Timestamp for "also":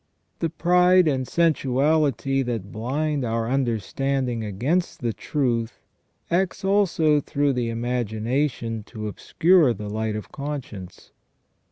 6.65-7.19